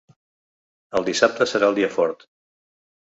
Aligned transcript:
El 0.99 1.05
dissabte 1.09 1.49
serà 1.53 1.69
el 1.73 1.79
dia 1.81 1.93
fort. 1.99 2.27